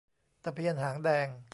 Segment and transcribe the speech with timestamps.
[0.43, 1.27] ตะเพียนหางแดง